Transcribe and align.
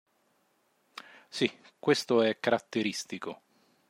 Sì, 1.29 1.51
questo 1.77 2.23
è 2.23 2.39
caratteristico. 2.39 3.41